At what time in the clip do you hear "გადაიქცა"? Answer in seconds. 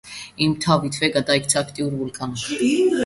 1.17-1.63